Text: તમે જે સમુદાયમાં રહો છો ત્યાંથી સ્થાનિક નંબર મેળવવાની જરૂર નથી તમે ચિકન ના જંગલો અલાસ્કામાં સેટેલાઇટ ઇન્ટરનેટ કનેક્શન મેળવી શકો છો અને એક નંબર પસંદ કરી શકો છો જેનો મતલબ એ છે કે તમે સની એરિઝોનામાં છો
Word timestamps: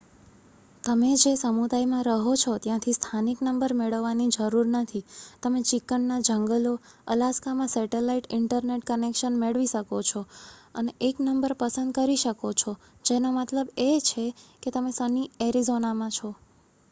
તમે 0.83 1.09
જે 1.15 1.31
સમુદાયમાં 1.39 2.05
રહો 2.05 2.31
છો 2.35 2.53
ત્યાંથી 2.59 2.93
સ્થાનિક 2.95 3.39
નંબર 3.41 3.71
મેળવવાની 3.75 4.33
જરૂર 4.35 4.67
નથી 4.71 5.01
તમે 5.41 5.59
ચિકન 5.69 6.01
ના 6.05 6.25
જંગલો 6.27 6.73
અલાસ્કામાં 7.07 7.71
સેટેલાઇટ 7.71 8.31
ઇન્ટરનેટ 8.35 8.87
કનેક્શન 8.89 9.37
મેળવી 9.37 9.71
શકો 9.73 9.97
છો 10.05 10.21
અને 10.75 10.91
એક 11.07 11.15
નંબર 11.25 11.53
પસંદ 11.59 11.91
કરી 11.97 12.21
શકો 12.23 12.49
છો 12.55 12.71
જેનો 13.05 13.29
મતલબ 13.33 13.67
એ 13.81 13.91
છે 14.07 14.25
કે 14.63 14.69
તમે 14.71 14.91
સની 14.93 15.31
એરિઝોનામાં 15.41 16.13
છો 16.13 16.29